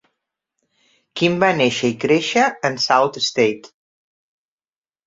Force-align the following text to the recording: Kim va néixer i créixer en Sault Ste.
Kim 1.21 1.37
va 1.45 1.51
néixer 1.59 1.91
i 1.93 1.99
créixer 2.07 2.49
en 2.71 2.81
Sault 2.87 3.21
Ste. 3.31 3.49